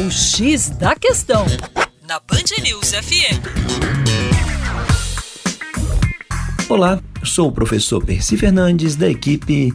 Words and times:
O 0.00 0.10
X 0.10 0.70
da 0.70 0.96
Questão, 0.96 1.44
na 2.08 2.18
Band 2.20 2.62
News 2.62 2.92
FM. 2.92 3.36
Olá, 6.70 6.98
sou 7.22 7.48
o 7.48 7.52
professor 7.52 8.02
Percy 8.02 8.38
Fernandes, 8.38 8.96
da 8.96 9.10
equipe 9.10 9.74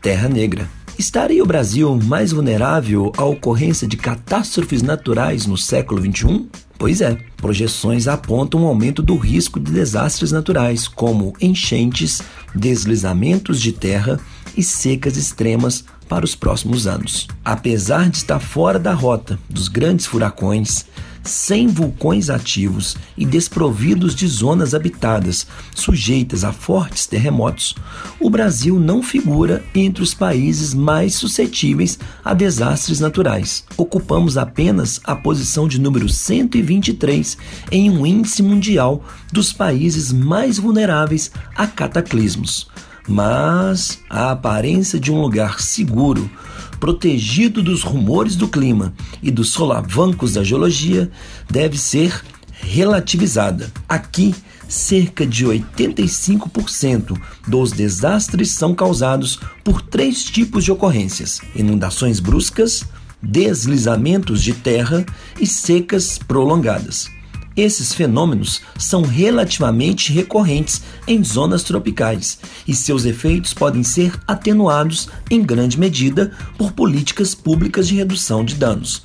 Terra 0.00 0.30
Negra. 0.30 0.66
Estaria 0.98 1.42
o 1.42 1.46
Brasil 1.46 1.94
mais 1.94 2.32
vulnerável 2.32 3.12
à 3.18 3.24
ocorrência 3.26 3.86
de 3.86 3.98
catástrofes 3.98 4.80
naturais 4.80 5.44
no 5.44 5.58
século 5.58 6.00
XXI? 6.00 6.48
Pois 6.78 7.02
é, 7.02 7.18
projeções 7.36 8.08
apontam 8.08 8.62
um 8.62 8.66
aumento 8.66 9.02
do 9.02 9.14
risco 9.14 9.60
de 9.60 9.70
desastres 9.72 10.32
naturais, 10.32 10.88
como 10.88 11.34
enchentes, 11.38 12.22
deslizamentos 12.54 13.60
de 13.60 13.72
terra 13.72 14.18
e 14.56 14.62
secas 14.62 15.16
extremas 15.16 15.84
para 16.08 16.24
os 16.24 16.34
próximos 16.34 16.86
anos. 16.86 17.26
Apesar 17.44 18.08
de 18.08 18.18
estar 18.18 18.38
fora 18.38 18.78
da 18.78 18.92
rota 18.92 19.38
dos 19.48 19.68
grandes 19.68 20.06
furacões, 20.06 20.86
sem 21.26 21.66
vulcões 21.66 22.30
ativos 22.30 22.96
e 23.16 23.26
desprovidos 23.26 24.14
de 24.14 24.26
zonas 24.28 24.74
habitadas 24.74 25.46
sujeitas 25.74 26.44
a 26.44 26.52
fortes 26.52 27.06
terremotos, 27.06 27.74
o 28.20 28.30
Brasil 28.30 28.78
não 28.78 29.02
figura 29.02 29.64
entre 29.74 30.02
os 30.02 30.14
países 30.14 30.72
mais 30.72 31.14
suscetíveis 31.14 31.98
a 32.24 32.32
desastres 32.32 33.00
naturais. 33.00 33.64
Ocupamos 33.76 34.38
apenas 34.38 35.00
a 35.04 35.16
posição 35.16 35.66
de 35.66 35.80
número 35.80 36.08
123 36.08 37.36
em 37.72 37.90
um 37.90 38.06
índice 38.06 38.42
mundial 38.42 39.04
dos 39.32 39.52
países 39.52 40.12
mais 40.12 40.58
vulneráveis 40.58 41.30
a 41.56 41.66
cataclismos 41.66 42.68
mas 43.08 44.00
a 44.10 44.30
aparência 44.30 44.98
de 44.98 45.12
um 45.12 45.20
lugar 45.20 45.60
seguro, 45.60 46.30
protegido 46.80 47.62
dos 47.62 47.82
rumores 47.82 48.36
do 48.36 48.48
clima 48.48 48.92
e 49.22 49.30
dos 49.30 49.50
solavancos 49.50 50.34
da 50.34 50.44
geologia, 50.44 51.10
deve 51.50 51.78
ser 51.78 52.22
relativizada. 52.52 53.72
Aqui, 53.88 54.34
cerca 54.68 55.26
de 55.26 55.46
85% 55.46 57.18
dos 57.46 57.72
desastres 57.72 58.50
são 58.50 58.74
causados 58.74 59.38
por 59.62 59.80
três 59.80 60.24
tipos 60.24 60.64
de 60.64 60.72
ocorrências: 60.72 61.40
inundações 61.54 62.20
bruscas, 62.20 62.84
deslizamentos 63.22 64.42
de 64.42 64.52
terra 64.52 65.04
e 65.40 65.46
secas 65.46 66.18
prolongadas. 66.18 67.15
Esses 67.56 67.94
fenômenos 67.94 68.60
são 68.78 69.00
relativamente 69.00 70.12
recorrentes 70.12 70.82
em 71.08 71.24
zonas 71.24 71.62
tropicais 71.62 72.38
e 72.68 72.74
seus 72.74 73.06
efeitos 73.06 73.54
podem 73.54 73.82
ser 73.82 74.12
atenuados 74.28 75.08
em 75.30 75.42
grande 75.42 75.80
medida 75.80 76.32
por 76.58 76.72
políticas 76.72 77.34
públicas 77.34 77.88
de 77.88 77.94
redução 77.94 78.44
de 78.44 78.56
danos. 78.56 79.02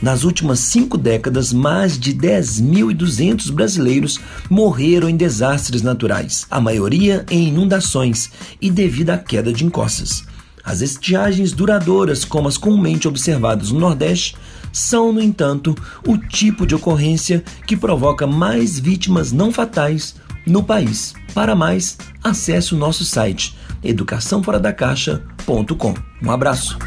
Nas 0.00 0.22
últimas 0.22 0.60
cinco 0.60 0.96
décadas, 0.96 1.52
mais 1.52 1.98
de 1.98 2.14
10.200 2.14 3.50
brasileiros 3.50 4.20
morreram 4.48 5.08
em 5.08 5.16
desastres 5.16 5.82
naturais, 5.82 6.46
a 6.48 6.60
maioria 6.60 7.26
em 7.28 7.48
inundações 7.48 8.30
e 8.60 8.70
devido 8.70 9.10
à 9.10 9.18
queda 9.18 9.52
de 9.52 9.64
encostas. 9.64 10.22
As 10.62 10.82
estiagens 10.82 11.50
duradouras, 11.50 12.24
como 12.24 12.46
as 12.46 12.56
comumente 12.56 13.08
observadas 13.08 13.72
no 13.72 13.80
Nordeste, 13.80 14.36
são, 14.72 15.12
no 15.12 15.20
entanto, 15.20 15.74
o 16.06 16.16
tipo 16.16 16.66
de 16.66 16.74
ocorrência 16.74 17.44
que 17.66 17.76
provoca 17.76 18.26
mais 18.26 18.78
vítimas 18.78 19.30
não 19.32 19.52
fatais 19.52 20.14
no 20.46 20.62
país. 20.62 21.12
Para 21.34 21.54
mais, 21.54 21.98
acesse 22.22 22.74
o 22.74 22.78
nosso 22.78 23.04
site 23.04 23.54
educaçãoforadacaixa.com. 23.82 25.94
Um 26.22 26.30
abraço. 26.30 26.78